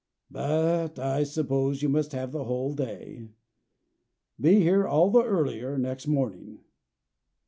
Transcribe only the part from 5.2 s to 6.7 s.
earlier next morning."